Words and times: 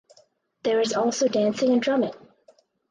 There 0.63 0.81
is 0.81 0.93
also 0.95 1.27
dancing 1.27 1.73
and 1.73 1.79
drumming. 1.79 2.13